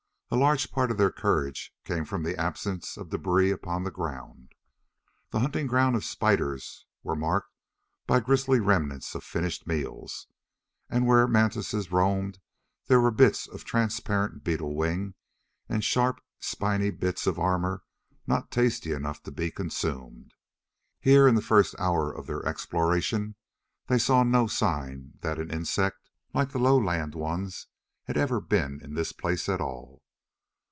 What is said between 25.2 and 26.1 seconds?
an insect